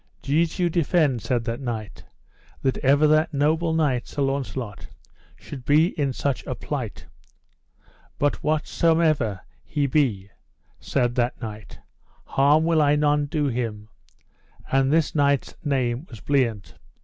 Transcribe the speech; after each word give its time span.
Jesu 0.23 0.67
defend, 0.67 1.21
said 1.21 1.43
that 1.43 1.59
knight, 1.61 2.03
that 2.63 2.79
ever 2.79 3.05
that 3.05 3.35
noble 3.35 3.71
knight, 3.71 4.07
Sir 4.07 4.23
Launcelot, 4.23 4.87
should 5.35 5.63
be 5.63 5.89
in 5.89 6.11
such 6.11 6.43
a 6.47 6.55
plight; 6.55 7.05
but 8.17 8.41
whatsomever 8.43 9.41
he 9.63 9.85
be, 9.85 10.31
said 10.79 11.13
that 11.13 11.39
knight, 11.39 11.77
harm 12.25 12.63
will 12.63 12.81
I 12.81 12.95
none 12.95 13.27
do 13.27 13.45
him: 13.45 13.89
and 14.71 14.91
this 14.91 15.13
knight's 15.13 15.55
name 15.63 16.07
was 16.09 16.19
Bliant. 16.19 16.73